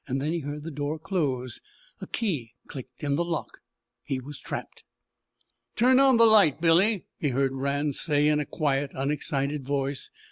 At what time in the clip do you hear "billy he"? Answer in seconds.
6.59-7.29